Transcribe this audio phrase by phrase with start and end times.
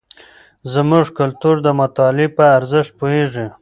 [0.73, 3.45] زموږ کلتور د مطالعې په ارزښت پوهیږي.